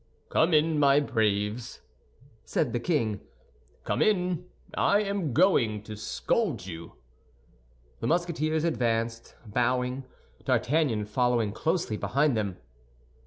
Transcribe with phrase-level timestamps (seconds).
[0.29, 1.81] "Come in, my braves,"
[2.43, 3.19] said the king,
[3.83, 6.93] "come in; I am going to scold you."
[7.99, 10.05] The Musketeers advanced, bowing,
[10.43, 12.57] D'Artagnan following closely behind them.